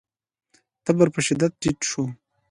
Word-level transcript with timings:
تبر 0.85 1.07
په 1.15 1.19
شدت 1.25 1.51
ټيټ 1.61 1.79
شو. 1.89 2.03